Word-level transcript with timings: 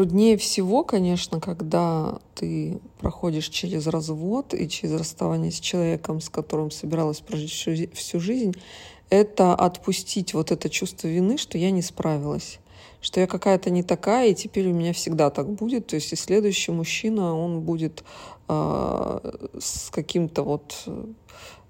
Труднее 0.00 0.38
всего, 0.38 0.82
конечно, 0.82 1.40
когда 1.40 2.20
ты 2.34 2.78
проходишь 3.00 3.48
через 3.48 3.86
развод 3.86 4.54
и 4.54 4.66
через 4.68 4.94
расставание 4.94 5.52
с 5.52 5.60
человеком, 5.60 6.20
с 6.20 6.30
которым 6.30 6.70
собиралась 6.70 7.20
прожить 7.20 7.52
всю 7.94 8.18
жизнь, 8.18 8.54
это 9.10 9.54
отпустить 9.54 10.32
вот 10.32 10.52
это 10.52 10.70
чувство 10.70 11.08
вины, 11.08 11.36
что 11.36 11.58
я 11.58 11.70
не 11.70 11.82
справилась, 11.82 12.60
что 13.00 13.20
я 13.20 13.26
какая-то 13.26 13.70
не 13.70 13.82
такая, 13.82 14.30
и 14.30 14.34
теперь 14.34 14.68
у 14.68 14.74
меня 14.74 14.92
всегда 14.92 15.30
так 15.30 15.50
будет. 15.50 15.86
То 15.86 15.96
есть 15.96 16.12
и 16.12 16.16
следующий 16.16 16.72
мужчина, 16.72 17.34
он 17.36 17.60
будет 17.60 18.04
э, 18.48 19.20
с 19.58 19.90
каким-то 19.90 20.42
вот 20.42 20.88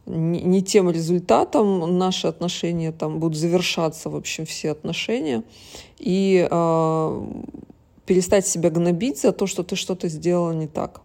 не, 0.06 0.42
не 0.42 0.62
тем 0.62 0.90
результатом 0.90 1.98
наши 1.98 2.27
отношения 2.27 2.92
там 2.92 3.20
будут 3.20 3.38
завершаться, 3.38 4.10
в 4.10 4.16
общем, 4.16 4.46
все 4.46 4.70
отношения. 4.70 5.45
И 5.98 6.46
э, 6.51 7.27
перестать 8.06 8.46
себя 8.46 8.70
гнобить 8.70 9.20
за 9.20 9.32
то, 9.32 9.46
что 9.46 9.62
ты 9.62 9.76
что-то 9.76 10.09
сделала 10.09 10.52
не 10.52 10.66
так. 10.66 11.02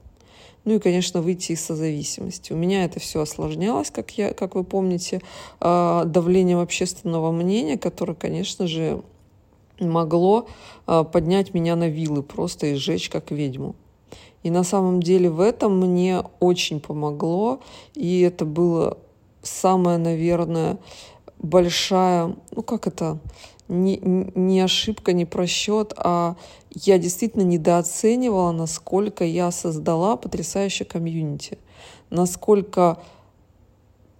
Ну 0.63 0.73
и, 0.73 0.79
конечно, 0.79 1.21
выйти 1.21 1.51
из 1.51 1.63
созависимости. 1.63 2.51
У 2.51 2.55
меня 2.55 2.85
это 2.85 2.99
все 2.99 3.21
осложнялось, 3.21 3.91
как, 3.91 4.09
я, 4.17 4.33
как 4.33 4.55
вы 4.55 4.63
помните, 4.63 5.21
а, 5.59 6.05
давлением 6.05 6.57
общественного 6.57 7.31
мнения, 7.31 7.77
которое, 7.77 8.15
конечно 8.15 8.65
же, 8.65 9.03
могло 9.79 10.47
а, 10.85 11.03
поднять 11.03 11.53
меня 11.53 11.75
на 11.75 11.87
вилы 11.87 12.23
просто 12.23 12.67
и 12.67 12.75
сжечь 12.75 13.09
как 13.09 13.31
ведьму. 13.31 13.75
И 14.43 14.51
на 14.51 14.63
самом 14.63 15.01
деле 15.01 15.29
в 15.29 15.39
этом 15.39 15.79
мне 15.79 16.23
очень 16.39 16.79
помогло, 16.79 17.61
и 17.95 18.21
это 18.21 18.45
было 18.45 18.99
самое, 19.41 19.97
наверное, 19.97 20.77
большая, 21.39 22.35
ну 22.51 22.61
как 22.61 22.85
это, 22.85 23.19
не, 23.67 23.99
не 24.35 24.61
ошибка, 24.61 25.13
не 25.13 25.25
просчет, 25.25 25.93
а 25.97 26.35
я 26.69 26.99
действительно 26.99 27.41
недооценивала, 27.41 28.51
насколько 28.51 29.23
я 29.23 29.49
создала 29.49 30.15
потрясающее 30.15 30.85
комьюнити, 30.85 31.57
насколько 32.09 32.99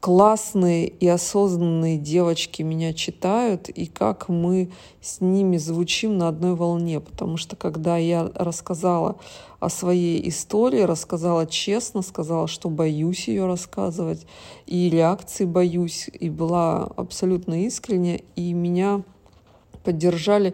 классные 0.06 0.88
и 0.88 1.08
осознанные 1.08 1.98
девочки 1.98 2.62
меня 2.62 2.94
читают, 2.94 3.70
и 3.70 3.88
как 3.88 4.30
мы 4.30 4.70
с 5.02 5.20
ними 5.20 5.58
звучим 5.58 6.20
на 6.20 6.28
одной 6.28 6.54
волне. 6.54 7.00
Потому 7.00 7.38
что 7.38 7.56
когда 7.56 7.98
я 7.98 8.30
рассказала 8.36 9.16
о 9.60 9.68
своей 9.68 10.30
истории, 10.30 10.82
рассказала 10.82 11.48
честно, 11.48 12.04
сказала, 12.04 12.48
что 12.48 12.70
боюсь 12.70 13.28
ее 13.28 13.48
рассказывать, 13.48 14.28
и 14.68 14.92
реакции 14.92 15.46
боюсь, 15.46 16.08
и 16.14 16.30
была 16.30 16.84
абсолютно 16.98 17.66
искренне, 17.66 18.22
и 18.36 18.54
меня 18.54 19.02
поддержали 19.84 20.54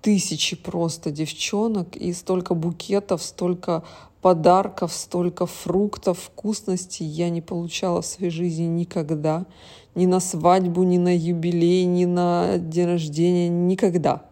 тысячи 0.00 0.56
просто 0.56 1.10
девчонок 1.10 1.96
и 1.96 2.12
столько 2.12 2.54
букетов, 2.54 3.22
столько 3.22 3.84
подарков, 4.20 4.92
столько 4.92 5.46
фруктов, 5.46 6.18
вкусностей 6.18 7.06
я 7.06 7.30
не 7.30 7.40
получала 7.40 8.02
в 8.02 8.06
своей 8.06 8.30
жизни 8.30 8.64
никогда. 8.64 9.46
Ни 9.94 10.06
на 10.06 10.20
свадьбу, 10.20 10.82
ни 10.82 10.98
на 10.98 11.16
юбилей, 11.16 11.84
ни 11.84 12.04
на 12.04 12.58
день 12.58 12.86
рождения, 12.86 13.48
никогда. 13.48 14.22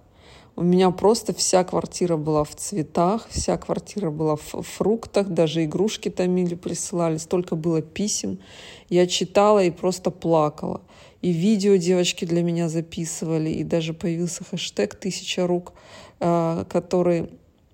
У 0.59 0.63
меня 0.63 0.91
просто 0.91 1.35
вся 1.35 1.65
квартира 1.65 2.17
была 2.17 2.43
в 2.43 2.55
цветах, 2.55 3.27
вся 3.29 3.59
квартира 3.59 4.11
была 4.11 4.37
в 4.37 4.63
фруктах, 4.63 5.29
даже 5.29 5.65
игрушки 5.65 6.09
томили, 6.09 6.55
присылали, 6.55 7.19
столько 7.19 7.57
было 7.57 7.83
писем. 7.83 8.39
Я 8.89 9.07
читала 9.07 9.63
и 9.63 9.71
просто 9.71 10.11
плакала 10.11 10.83
и 11.23 11.33
видео 11.33 11.77
девочки 11.77 12.25
для 12.25 12.43
меня 12.43 12.69
записывали, 12.69 13.51
и 13.51 13.65
даже 13.65 13.95
появился 13.95 14.45
хэштег 14.45 14.95
«Тысяча 14.95 15.47
рук», 15.47 15.73
а, 16.21 16.65
который 16.67 17.31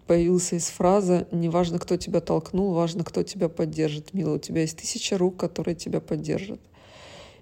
появился 0.06 0.56
из 0.56 0.68
фразы 0.68 1.26
«Неважно, 1.32 1.78
кто 1.78 1.96
тебя 1.96 2.20
толкнул, 2.20 2.72
важно, 2.72 3.04
кто 3.04 3.22
тебя 3.22 3.48
поддержит, 3.48 4.14
мила, 4.14 4.36
у 4.36 4.38
тебя 4.38 4.62
есть 4.62 4.78
тысяча 4.78 5.18
рук, 5.18 5.36
которые 5.36 5.74
тебя 5.74 6.00
поддержат». 6.00 6.60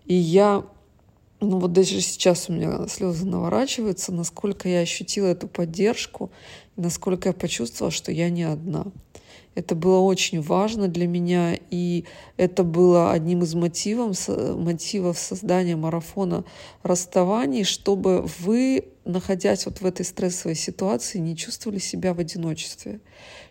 И 0.04 0.14
я, 0.14 0.64
ну 1.40 1.58
вот 1.58 1.72
даже 1.72 2.00
сейчас 2.00 2.48
у 2.48 2.52
меня 2.52 2.86
слезы 2.88 3.26
наворачиваются, 3.26 4.12
насколько 4.12 4.68
я 4.68 4.80
ощутила 4.80 5.26
эту 5.26 5.48
поддержку, 5.48 6.30
насколько 6.76 7.30
я 7.30 7.32
почувствовала, 7.32 7.90
что 7.90 8.12
я 8.12 8.30
не 8.30 8.44
одна. 8.44 8.86
Это 9.54 9.74
было 9.74 9.98
очень 9.98 10.40
важно 10.40 10.86
для 10.86 11.08
меня, 11.08 11.58
и 11.70 12.04
это 12.36 12.62
было 12.62 13.10
одним 13.10 13.42
из 13.42 13.54
мотивов, 13.54 14.28
мотивов 14.28 15.18
создания 15.18 15.76
марафона 15.76 16.44
расставаний, 16.82 17.64
чтобы 17.64 18.26
вы, 18.38 18.84
находясь 19.10 19.66
вот 19.66 19.80
в 19.80 19.86
этой 19.86 20.04
стрессовой 20.04 20.54
ситуации, 20.54 21.18
не 21.18 21.36
чувствовали 21.36 21.78
себя 21.78 22.14
в 22.14 22.18
одиночестве, 22.18 23.00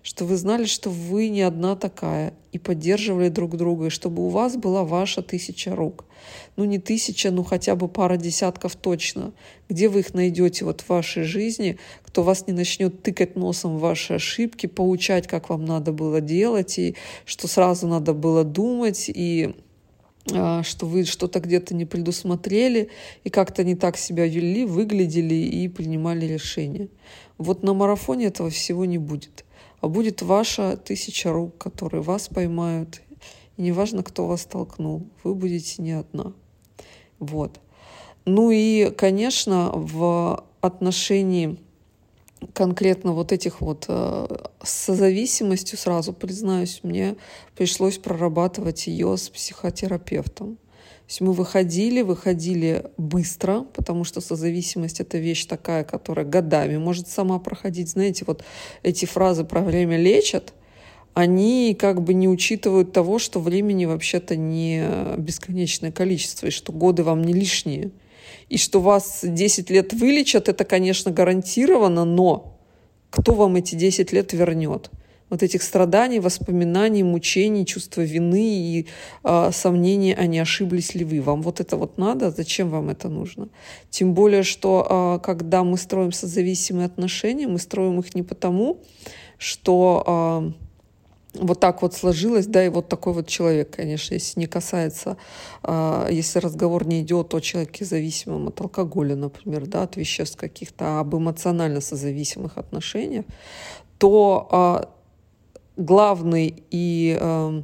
что 0.01 0.25
вы 0.25 0.37
знали, 0.37 0.65
что 0.65 0.89
вы 0.89 1.29
не 1.29 1.41
одна 1.41 1.75
такая, 1.75 2.33
и 2.51 2.57
поддерживали 2.57 3.29
друг 3.29 3.57
друга, 3.57 3.87
и 3.87 3.89
чтобы 3.89 4.25
у 4.25 4.29
вас 4.29 4.55
была 4.57 4.83
ваша 4.83 5.21
тысяча 5.21 5.75
рук. 5.75 6.05
Ну 6.55 6.65
не 6.65 6.79
тысяча, 6.79 7.31
ну 7.31 7.43
хотя 7.43 7.75
бы 7.75 7.87
пара 7.87 8.17
десятков 8.17 8.75
точно. 8.75 9.33
Где 9.69 9.87
вы 9.87 9.99
их 9.99 10.13
найдете 10.13 10.65
вот 10.65 10.81
в 10.81 10.89
вашей 10.89 11.23
жизни, 11.23 11.77
кто 12.03 12.23
вас 12.23 12.47
не 12.47 12.53
начнет 12.53 13.03
тыкать 13.03 13.35
носом 13.35 13.77
в 13.77 13.81
ваши 13.81 14.13
ошибки, 14.15 14.65
поучать, 14.65 15.27
как 15.27 15.49
вам 15.49 15.65
надо 15.65 15.91
было 15.91 16.21
делать, 16.21 16.79
и 16.79 16.95
что 17.25 17.47
сразу 17.47 17.87
надо 17.87 18.13
было 18.13 18.43
думать, 18.43 19.05
и 19.07 19.55
что 20.29 20.85
вы 20.85 21.05
что-то 21.05 21.39
где-то 21.39 21.75
не 21.75 21.85
предусмотрели 21.85 22.89
и 23.23 23.29
как-то 23.29 23.63
не 23.63 23.75
так 23.75 23.97
себя 23.97 24.25
вели, 24.25 24.65
выглядели 24.65 25.35
и 25.35 25.67
принимали 25.67 26.25
решения. 26.25 26.89
Вот 27.37 27.63
на 27.63 27.73
марафоне 27.73 28.25
этого 28.25 28.49
всего 28.49 28.85
не 28.85 28.97
будет. 28.97 29.45
А 29.81 29.87
будет 29.87 30.21
ваша 30.21 30.77
тысяча 30.77 31.31
рук, 31.31 31.57
которые 31.57 32.01
вас 32.01 32.27
поймают. 32.27 33.01
И 33.57 33.61
неважно, 33.61 34.03
кто 34.03 34.27
вас 34.27 34.45
толкнул, 34.45 35.07
вы 35.23 35.35
будете 35.35 35.81
не 35.81 35.93
одна. 35.93 36.33
Вот. 37.19 37.59
Ну 38.25 38.51
и, 38.51 38.91
конечно, 38.91 39.71
в 39.73 40.43
отношении 40.61 41.57
конкретно 42.53 43.13
вот 43.13 43.31
этих 43.31 43.61
вот 43.61 43.85
э, 43.87 44.27
с 44.63 44.69
созависимостью, 44.69 45.77
сразу 45.77 46.13
признаюсь, 46.13 46.79
мне 46.83 47.15
пришлось 47.55 47.97
прорабатывать 47.97 48.87
ее 48.87 49.17
с 49.17 49.29
психотерапевтом. 49.29 50.55
То 50.55 51.11
есть 51.11 51.21
мы 51.21 51.33
выходили, 51.33 52.01
выходили 52.01 52.85
быстро, 52.97 53.61
потому 53.73 54.03
что 54.03 54.21
созависимость— 54.21 54.99
это 55.01 55.17
вещь 55.17 55.45
такая, 55.45 55.83
которая 55.83 56.25
годами 56.25 56.77
может 56.77 57.07
сама 57.07 57.39
проходить. 57.39 57.89
Знаете, 57.89 58.25
вот 58.27 58.43
эти 58.83 59.05
фразы 59.05 59.43
про 59.43 59.61
время 59.61 59.97
лечат, 59.97 60.53
они 61.15 61.75
как 61.77 62.03
бы 62.03 62.13
не 62.13 62.29
учитывают 62.29 62.93
того, 62.93 63.17
что 63.17 63.39
времени 63.39 63.85
вообще-то 63.85 64.35
не 64.35 65.15
бесконечное 65.17 65.91
количество, 65.91 66.47
и 66.47 66.51
что 66.51 66.71
годы 66.71 67.03
вам 67.03 67.23
не 67.23 67.33
лишние. 67.33 67.91
И 68.49 68.57
что 68.57 68.81
вас 68.81 69.19
10 69.23 69.69
лет 69.69 69.93
вылечат, 69.93 70.49
это, 70.49 70.65
конечно, 70.65 71.11
гарантированно, 71.11 72.03
но 72.03 72.57
кто 73.09 73.33
вам 73.33 73.55
эти 73.55 73.75
10 73.75 74.11
лет 74.11 74.33
вернет? 74.33 74.89
Вот 75.29 75.43
этих 75.43 75.61
страданий, 75.61 76.19
воспоминаний, 76.19 77.03
мучений, 77.03 77.63
чувства 77.63 78.01
вины 78.01 78.43
и 78.43 78.87
э, 79.23 79.51
сомнения, 79.53 80.15
а 80.15 80.25
не 80.25 80.39
ошиблись 80.39 80.95
ли 80.95 81.05
вы. 81.05 81.21
Вам 81.21 81.43
вот 81.43 81.59
это 81.59 81.77
вот 81.77 81.99
надо? 81.99 82.31
Зачем 82.31 82.69
вам 82.69 82.89
это 82.89 83.09
нужно? 83.09 83.49
Тем 83.91 84.15
более, 84.15 84.41
что 84.41 85.19
э, 85.21 85.23
когда 85.23 85.63
мы 85.63 85.77
строим 85.77 86.11
созависимые 86.11 86.87
отношения, 86.87 87.47
мы 87.47 87.59
строим 87.59 87.99
их 87.99 88.15
не 88.15 88.23
потому, 88.23 88.81
что 89.37 90.51
э, 90.57 90.68
вот 91.33 91.59
так 91.59 91.81
вот 91.81 91.93
сложилось, 91.93 92.47
да, 92.47 92.65
и 92.65 92.69
вот 92.69 92.89
такой 92.89 93.13
вот 93.13 93.27
человек, 93.27 93.75
конечно, 93.75 94.15
если 94.15 94.39
не 94.39 94.47
касается, 94.47 95.17
э, 95.63 96.07
если 96.11 96.39
разговор 96.39 96.87
не 96.87 97.01
идет 97.01 97.33
о 97.33 97.39
человеке 97.39 97.85
зависимом 97.85 98.47
от 98.47 98.59
алкоголя, 98.61 99.15
например, 99.15 99.67
да, 99.67 99.83
от 99.83 99.95
веществ 99.95 100.37
каких-то, 100.37 100.85
а 100.85 100.99
об 101.01 101.15
эмоционально 101.15 101.81
созависимых 101.81 102.57
отношениях, 102.57 103.25
то 103.99 104.87
э, 105.77 105.81
главной 105.81 106.63
и 106.71 107.17
э, 107.19 107.61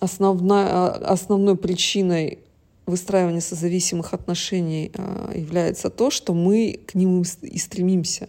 основной, 0.00 1.56
причиной 1.56 2.38
выстраивания 2.86 3.40
созависимых 3.40 4.12
отношений 4.12 4.90
является 5.32 5.88
то, 5.88 6.10
что 6.10 6.34
мы 6.34 6.80
к 6.86 6.96
ним 6.96 7.22
и 7.42 7.58
стремимся. 7.58 8.28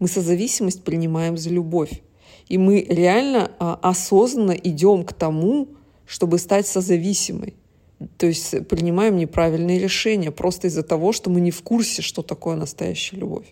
Мы 0.00 0.08
созависимость 0.08 0.82
принимаем 0.82 1.36
за 1.36 1.50
любовь. 1.50 2.02
И 2.48 2.58
мы 2.58 2.80
реально 2.80 3.50
а, 3.58 3.78
осознанно 3.82 4.52
идем 4.52 5.04
к 5.04 5.12
тому, 5.12 5.68
чтобы 6.06 6.38
стать 6.38 6.66
созависимой. 6.66 7.54
То 8.18 8.26
есть 8.26 8.66
принимаем 8.68 9.16
неправильные 9.16 9.78
решения 9.78 10.30
просто 10.30 10.66
из-за 10.66 10.82
того, 10.82 11.12
что 11.12 11.30
мы 11.30 11.40
не 11.40 11.50
в 11.50 11.62
курсе, 11.62 12.02
что 12.02 12.22
такое 12.22 12.56
настоящая 12.56 13.16
любовь. 13.16 13.46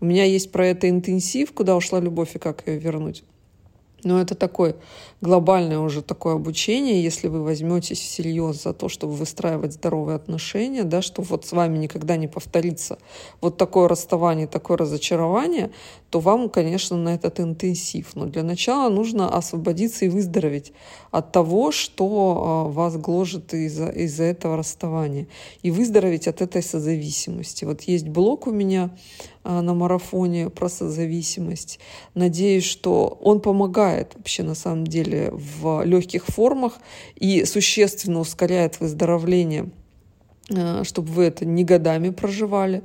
У 0.00 0.06
меня 0.06 0.24
есть 0.24 0.50
про 0.52 0.66
это 0.66 0.88
интенсив, 0.88 1.52
куда 1.52 1.76
ушла 1.76 2.00
любовь 2.00 2.34
и 2.34 2.38
как 2.38 2.66
ее 2.66 2.78
вернуть. 2.78 3.24
Но 4.04 4.20
это 4.20 4.34
такое 4.34 4.76
глобальное 5.20 5.78
уже 5.78 6.02
такое 6.02 6.34
обучение, 6.34 7.02
если 7.02 7.28
вы 7.28 7.42
возьметесь 7.42 7.98
всерьез 7.98 8.62
за 8.62 8.72
то, 8.74 8.88
чтобы 8.88 9.14
выстраивать 9.14 9.72
здоровые 9.72 10.16
отношения, 10.16 10.84
да, 10.84 11.02
что 11.02 11.22
вот 11.22 11.46
с 11.46 11.52
вами 11.52 11.78
никогда 11.78 12.16
не 12.16 12.28
повторится 12.28 12.98
вот 13.40 13.56
такое 13.56 13.88
расставание, 13.88 14.46
такое 14.46 14.76
разочарование, 14.76 15.70
то 16.10 16.20
вам, 16.20 16.48
конечно, 16.48 16.96
на 16.96 17.14
этот 17.14 17.40
интенсив. 17.40 18.14
Но 18.14 18.26
для 18.26 18.42
начала 18.42 18.88
нужно 18.90 19.28
освободиться 19.28 20.04
и 20.04 20.08
выздороветь 20.08 20.72
от 21.10 21.32
того, 21.32 21.72
что 21.72 22.66
а, 22.66 22.70
вас 22.70 22.96
гложет 22.96 23.54
из-за 23.54 23.88
из 23.88 24.20
этого 24.20 24.56
расставания. 24.56 25.26
И 25.62 25.70
выздороветь 25.70 26.28
от 26.28 26.42
этой 26.42 26.62
созависимости. 26.62 27.64
Вот 27.64 27.82
есть 27.82 28.06
блок 28.06 28.46
у 28.46 28.52
меня 28.52 28.90
на 29.44 29.74
марафоне 29.74 30.50
про 30.50 30.68
созависимость. 30.68 31.78
Надеюсь, 32.14 32.64
что 32.64 33.18
он 33.20 33.40
помогает 33.40 34.12
вообще 34.16 34.42
на 34.42 34.54
самом 34.54 34.86
деле 34.86 35.30
в 35.32 35.82
легких 35.84 36.26
формах 36.26 36.78
и 37.14 37.44
существенно 37.44 38.20
ускоряет 38.20 38.80
выздоровление, 38.80 39.62
а, 39.64 39.83
чтобы 40.48 41.08
вы 41.12 41.24
это 41.24 41.44
не 41.44 41.64
годами 41.64 42.10
проживали. 42.10 42.82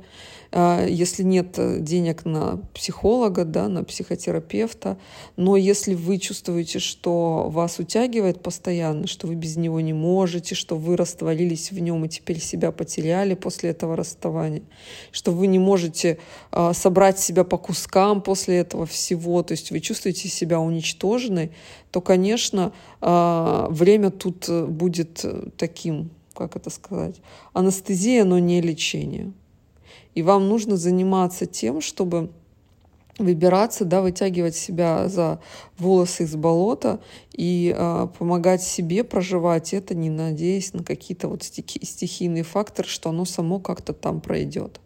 А, 0.52 0.84
если 0.84 1.22
нет 1.22 1.58
э, 1.58 1.78
денег 1.78 2.24
на 2.24 2.58
психолога, 2.74 3.44
да, 3.44 3.68
на 3.68 3.84
психотерапевта. 3.84 4.98
Но 5.36 5.56
если 5.56 5.94
вы 5.94 6.18
чувствуете, 6.18 6.80
что 6.80 7.48
вас 7.48 7.78
утягивает 7.78 8.42
постоянно, 8.42 9.06
что 9.06 9.28
вы 9.28 9.36
без 9.36 9.56
него 9.56 9.80
не 9.80 9.92
можете, 9.92 10.56
что 10.56 10.76
вы 10.76 10.96
растворились 10.96 11.70
в 11.70 11.78
нем 11.78 12.04
и 12.04 12.08
теперь 12.08 12.40
себя 12.40 12.72
потеряли 12.72 13.34
после 13.34 13.70
этого 13.70 13.94
расставания, 13.94 14.62
что 15.12 15.30
вы 15.30 15.46
не 15.46 15.60
можете 15.60 16.18
а, 16.50 16.72
собрать 16.72 17.20
себя 17.20 17.44
по 17.44 17.56
кускам 17.56 18.20
после 18.20 18.58
этого 18.58 18.86
всего, 18.86 19.42
то 19.44 19.52
есть 19.52 19.70
вы 19.70 19.78
чувствуете 19.78 20.28
себя 20.28 20.58
уничтоженной, 20.58 21.52
то, 21.92 22.00
конечно, 22.00 22.72
а, 23.00 23.68
время 23.70 24.10
тут 24.10 24.48
э, 24.48 24.66
будет 24.66 25.20
э, 25.24 25.44
таким, 25.56 26.10
как 26.40 26.56
это 26.56 26.70
сказать, 26.70 27.20
анестезия, 27.52 28.24
но 28.24 28.38
не 28.38 28.62
лечение. 28.62 29.32
И 30.14 30.22
вам 30.22 30.48
нужно 30.48 30.76
заниматься 30.76 31.44
тем, 31.44 31.82
чтобы 31.82 32.30
выбираться, 33.18 33.84
да, 33.84 34.00
вытягивать 34.00 34.56
себя 34.56 35.06
за 35.08 35.40
волосы 35.76 36.24
из 36.24 36.34
болота 36.34 37.00
и 37.32 37.74
э, 37.76 38.08
помогать 38.18 38.62
себе 38.62 39.04
проживать 39.04 39.74
это, 39.74 39.94
не 39.94 40.08
надеясь 40.08 40.72
на 40.72 40.82
какие-то 40.82 41.28
вот 41.28 41.42
стихи, 41.42 41.84
стихийные 41.84 42.42
факторы, 42.42 42.88
что 42.88 43.10
оно 43.10 43.26
само 43.26 43.60
как-то 43.60 43.92
там 43.92 44.22
пройдет. 44.22 44.80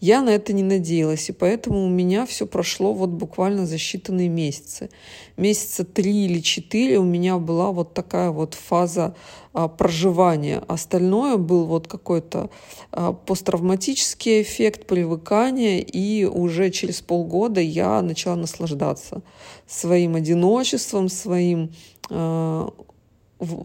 Я 0.00 0.22
на 0.22 0.30
это 0.30 0.52
не 0.52 0.62
надеялась, 0.62 1.28
и 1.28 1.32
поэтому 1.32 1.84
у 1.84 1.88
меня 1.88 2.26
все 2.26 2.46
прошло 2.46 2.92
вот 2.92 3.10
буквально 3.10 3.66
за 3.66 3.76
считанные 3.76 4.28
месяцы. 4.28 4.90
Месяца 5.36 5.84
три 5.84 6.26
или 6.26 6.40
четыре 6.40 6.98
у 6.98 7.04
меня 7.04 7.38
была 7.38 7.72
вот 7.72 7.94
такая 7.94 8.30
вот 8.30 8.54
фаза 8.54 9.14
а, 9.52 9.68
проживания. 9.68 10.62
Остальное 10.66 11.36
был 11.36 11.66
вот 11.66 11.86
какой-то 11.86 12.50
а, 12.90 13.12
посттравматический 13.12 14.42
эффект 14.42 14.86
привыкания, 14.86 15.80
и 15.80 16.24
уже 16.24 16.70
через 16.70 17.00
полгода 17.00 17.60
я 17.60 18.02
начала 18.02 18.36
наслаждаться 18.36 19.22
своим 19.66 20.16
одиночеством, 20.16 21.08
своим 21.08 21.72
а, 22.10 22.70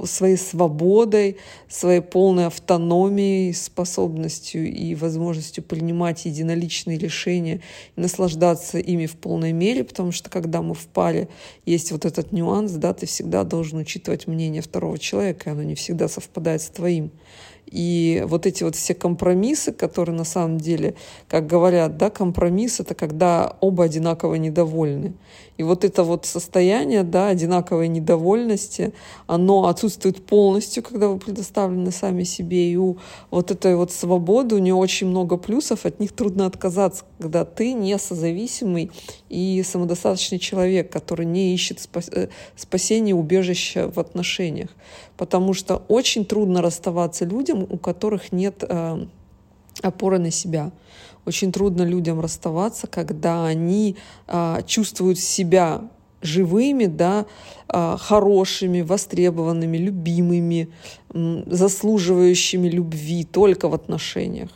своей 0.05 0.37
свободой, 0.37 1.37
своей 1.67 2.01
полной 2.01 2.47
автономией, 2.47 3.53
способностью 3.53 4.71
и 4.71 4.95
возможностью 4.95 5.63
принимать 5.63 6.25
единоличные 6.25 6.97
решения 6.97 7.61
и 7.95 8.01
наслаждаться 8.01 8.79
ими 8.79 9.05
в 9.05 9.15
полной 9.15 9.51
мере, 9.51 9.83
потому 9.83 10.11
что 10.11 10.29
когда 10.29 10.61
мы 10.61 10.73
в 10.73 10.87
паре, 10.87 11.27
есть 11.65 11.91
вот 11.91 12.05
этот 12.05 12.31
нюанс, 12.31 12.71
да, 12.73 12.93
ты 12.93 13.05
всегда 13.05 13.43
должен 13.43 13.79
учитывать 13.79 14.27
мнение 14.27 14.61
второго 14.61 14.97
человека, 14.97 15.49
и 15.49 15.53
оно 15.53 15.63
не 15.63 15.75
всегда 15.75 16.07
совпадает 16.07 16.61
с 16.61 16.69
твоим. 16.69 17.11
И 17.69 18.23
вот 18.25 18.45
эти 18.45 18.63
вот 18.63 18.75
все 18.75 18.93
компромиссы, 18.93 19.73
которые 19.73 20.15
на 20.15 20.23
самом 20.23 20.57
деле, 20.57 20.95
как 21.27 21.47
говорят, 21.47 21.97
да, 21.97 22.09
компромисс— 22.09 22.79
это 22.81 22.95
когда 22.95 23.57
оба 23.59 23.83
одинаково 23.83 24.35
недовольны. 24.35 25.13
И 25.57 25.63
вот 25.63 25.83
это 25.83 26.03
вот 26.03 26.25
состояние, 26.25 27.03
да, 27.03 27.27
одинаковой 27.27 27.87
недовольности, 27.87 28.93
оно 29.25 29.67
отсутствует 29.67 30.23
полностью, 30.25 30.83
когда 30.83 31.09
вы 31.09 31.17
предоставлены 31.17 31.91
сами 31.91 32.23
себе. 32.23 32.71
И 32.71 32.77
у 32.77 32.97
вот 33.31 33.51
этой 33.51 33.75
вот 33.75 33.91
свободы 33.91 34.55
у 34.55 34.59
нее 34.59 34.75
очень 34.75 35.07
много 35.07 35.37
плюсов, 35.37 35.85
от 35.85 35.99
них 35.99 36.11
трудно 36.11 36.45
отказаться, 36.45 37.05
когда 37.19 37.43
ты 37.43 37.73
не 37.73 37.97
созависимый 37.97 38.91
и 39.29 39.63
самодостаточный 39.63 40.39
человек, 40.39 40.91
который 40.91 41.25
не 41.25 41.53
ищет 41.53 41.89
э, 42.11 42.27
спасения, 42.55 43.15
убежища 43.15 43.89
в 43.89 43.99
отношениях. 43.99 44.69
Потому 45.17 45.53
что 45.53 45.81
очень 45.87 46.25
трудно 46.25 46.61
расставаться 46.61 47.25
людям, 47.25 47.56
у 47.63 47.77
которых 47.77 48.31
нет 48.31 48.63
э, 48.67 49.05
опоры 49.81 50.19
на 50.19 50.31
себя. 50.31 50.71
Очень 51.25 51.51
трудно 51.51 51.83
людям 51.83 52.21
расставаться, 52.21 52.87
когда 52.87 53.45
они 53.45 53.97
а, 54.27 54.61
чувствуют 54.61 55.19
себя 55.19 55.81
живыми, 56.21 56.85
да, 56.85 57.25
а, 57.67 57.97
хорошими, 57.97 58.81
востребованными, 58.81 59.77
любимыми, 59.77 60.69
заслуживающими 61.13 62.69
любви 62.69 63.25
только 63.25 63.67
в 63.67 63.73
отношениях. 63.73 64.49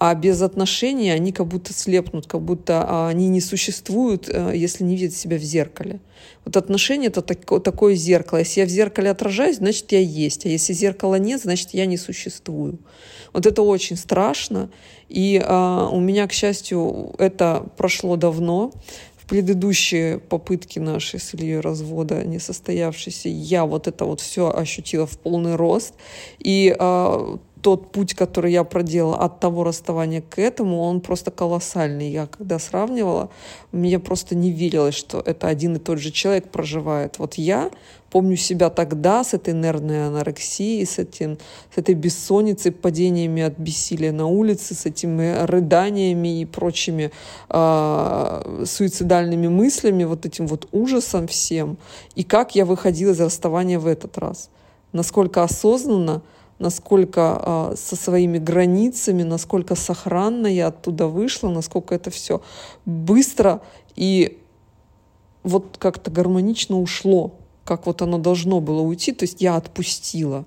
А 0.00 0.14
без 0.14 0.40
отношений 0.40 1.10
они 1.10 1.30
как 1.30 1.46
будто 1.46 1.74
слепнут, 1.74 2.26
как 2.26 2.40
будто 2.40 2.82
а, 2.88 3.08
они 3.08 3.28
не 3.28 3.42
существуют, 3.42 4.30
э, 4.30 4.52
если 4.54 4.82
не 4.82 4.96
видят 4.96 5.14
себя 5.14 5.36
в 5.36 5.42
зеркале. 5.42 6.00
Вот 6.46 6.56
отношения— 6.56 7.06
это 7.08 7.20
такое 7.20 7.94
зеркало. 7.96 8.38
Если 8.38 8.60
я 8.60 8.66
в 8.66 8.70
зеркале 8.70 9.10
отражаюсь, 9.10 9.56
значит, 9.56 9.92
я 9.92 10.00
есть. 10.00 10.46
А 10.46 10.48
если 10.48 10.72
зеркала 10.72 11.16
нет, 11.16 11.42
значит, 11.42 11.74
я 11.74 11.84
не 11.84 11.98
существую. 11.98 12.78
Вот 13.34 13.44
это 13.44 13.60
очень 13.60 13.96
страшно. 13.96 14.70
И 15.10 15.38
а, 15.44 15.90
у 15.92 16.00
меня, 16.00 16.26
к 16.26 16.32
счастью, 16.32 17.14
это 17.18 17.66
прошло 17.76 18.16
давно. 18.16 18.72
В 19.18 19.26
предыдущие 19.28 20.18
попытки 20.18 20.78
нашей 20.78 21.20
с 21.20 21.34
Ильей 21.34 21.60
развода 21.60 22.24
несостоявшиеся, 22.24 23.28
я 23.28 23.66
вот 23.66 23.86
это 23.86 24.06
вот 24.06 24.22
все 24.22 24.50
ощутила 24.50 25.06
в 25.06 25.18
полный 25.18 25.56
рост. 25.56 25.92
И 26.38 26.74
а, 26.78 27.38
тот 27.62 27.92
путь, 27.92 28.14
который 28.14 28.52
я 28.52 28.64
проделала 28.64 29.18
от 29.18 29.40
того 29.40 29.64
расставания 29.64 30.22
к 30.22 30.38
этому, 30.38 30.80
он 30.82 31.00
просто 31.00 31.30
колоссальный. 31.30 32.10
Я 32.10 32.26
когда 32.26 32.58
сравнивала, 32.58 33.30
мне 33.72 33.98
просто 33.98 34.34
не 34.34 34.50
верилось, 34.50 34.94
что 34.94 35.20
это 35.20 35.48
один 35.48 35.76
и 35.76 35.78
тот 35.78 35.98
же 35.98 36.10
человек 36.10 36.48
проживает. 36.50 37.18
Вот 37.18 37.34
я 37.34 37.70
помню 38.10 38.36
себя 38.36 38.70
тогда 38.70 39.22
с 39.24 39.34
этой 39.34 39.54
нервной 39.54 40.08
анорексией, 40.08 40.84
с, 40.84 40.98
этим, 40.98 41.38
с 41.74 41.78
этой 41.78 41.94
бессонницей, 41.94 42.72
падениями 42.72 43.42
от 43.42 43.58
бессилия 43.58 44.12
на 44.12 44.26
улице, 44.26 44.74
с 44.74 44.86
этими 44.86 45.44
рыданиями 45.44 46.40
и 46.40 46.44
прочими 46.44 47.12
э, 47.48 48.64
суицидальными 48.66 49.48
мыслями, 49.48 50.04
вот 50.04 50.26
этим 50.26 50.46
вот 50.46 50.68
ужасом 50.72 51.26
всем. 51.28 51.78
И 52.14 52.24
как 52.24 52.54
я 52.54 52.64
выходила 52.64 53.12
из 53.12 53.20
расставания 53.20 53.78
в 53.78 53.86
этот 53.86 54.18
раз. 54.18 54.50
Насколько 54.92 55.44
осознанно, 55.44 56.22
насколько 56.60 57.70
э, 57.72 57.76
со 57.76 57.96
своими 57.96 58.38
границами, 58.38 59.24
насколько 59.24 59.74
сохранно 59.74 60.46
я 60.46 60.68
оттуда 60.68 61.08
вышла, 61.08 61.48
насколько 61.48 61.94
это 61.94 62.10
все 62.10 62.42
быстро 62.84 63.62
и 63.96 64.38
вот 65.42 65.76
как-то 65.78 66.10
гармонично 66.10 66.78
ушло, 66.78 67.34
как 67.64 67.86
вот 67.86 68.02
оно 68.02 68.18
должно 68.18 68.60
было 68.60 68.82
уйти, 68.82 69.12
то 69.12 69.24
есть 69.24 69.40
я 69.40 69.56
отпустила. 69.56 70.44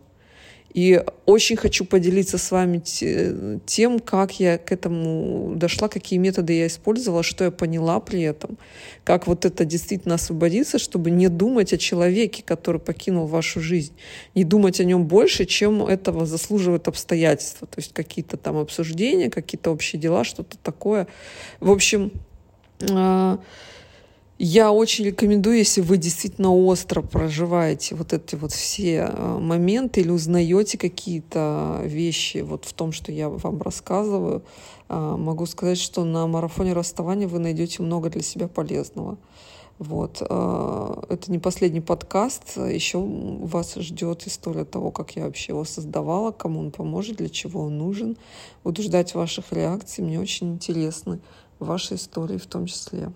И 0.73 1.03
очень 1.25 1.55
хочу 1.55 1.85
поделиться 1.85 2.37
с 2.37 2.49
вами 2.49 2.81
тем, 3.65 3.99
как 3.99 4.39
я 4.39 4.57
к 4.57 4.71
этому 4.71 5.53
дошла, 5.55 5.87
какие 5.87 6.17
методы 6.17 6.53
я 6.53 6.67
использовала, 6.67 7.21
что 7.21 7.43
я 7.43 7.51
поняла 7.51 7.99
при 7.99 8.21
этом, 8.21 8.57
как 9.03 9.27
вот 9.27 9.45
это 9.45 9.65
действительно 9.65 10.15
освободиться, 10.15 10.79
чтобы 10.79 11.11
не 11.11 11.27
думать 11.27 11.73
о 11.73 11.77
человеке, 11.77 12.41
который 12.43 12.81
покинул 12.81 13.27
вашу 13.27 13.61
жизнь, 13.61 13.93
не 14.33 14.43
думать 14.43 14.79
о 14.79 14.83
нем 14.83 15.05
больше, 15.05 15.45
чем 15.45 15.83
этого 15.83 16.25
заслуживают 16.25 16.87
обстоятельства, 16.87 17.67
то 17.67 17.79
есть 17.79 17.93
какие-то 17.93 18.37
там 18.37 18.57
обсуждения, 18.57 19.29
какие-то 19.29 19.71
общие 19.71 20.01
дела, 20.01 20.23
что-то 20.23 20.57
такое. 20.57 21.07
В 21.59 21.69
общем, 21.69 22.11
а, 22.89 23.39
я 24.43 24.73
очень 24.73 25.05
рекомендую, 25.05 25.57
если 25.57 25.79
вы 25.79 25.95
действительно 25.95 26.53
остро 26.53 27.01
проживаете 27.01 27.95
вот 27.95 28.11
эти 28.11 28.35
вот 28.35 28.51
все 28.51 29.09
э, 29.09 29.37
моменты 29.39 30.01
или 30.01 30.09
узнаете 30.09 30.77
какие-то 30.77 31.79
вещи 31.85 32.39
вот 32.39 32.65
в 32.65 32.73
том, 32.73 32.91
что 32.91 33.13
я 33.13 33.29
вам 33.29 33.61
рассказываю, 33.61 34.43
э, 34.89 35.15
могу 35.17 35.45
сказать, 35.45 35.77
что 35.77 36.03
на 36.03 36.27
марафоне 36.27 36.73
расставания 36.73 37.25
вы 37.25 37.39
найдете 37.39 37.81
много 37.83 38.09
для 38.09 38.21
себя 38.21 38.49
полезного. 38.49 39.17
Вот. 39.79 40.21
Э, 40.29 41.03
это 41.07 41.31
не 41.31 41.39
последний 41.39 41.81
подкаст. 41.81 42.57
Еще 42.57 42.99
вас 42.99 43.75
ждет 43.75 44.27
история 44.27 44.65
того, 44.65 44.91
как 44.91 45.15
я 45.15 45.23
вообще 45.23 45.53
его 45.53 45.63
создавала, 45.63 46.31
кому 46.31 46.59
он 46.59 46.71
поможет, 46.71 47.15
для 47.15 47.29
чего 47.29 47.61
он 47.61 47.77
нужен. 47.77 48.17
Буду 48.65 48.83
ждать 48.83 49.15
ваших 49.15 49.53
реакций. 49.53 50.03
Мне 50.03 50.19
очень 50.19 50.55
интересны 50.55 51.21
ваши 51.59 51.95
истории 51.95 52.37
в 52.37 52.45
том 52.45 52.65
числе. 52.65 53.09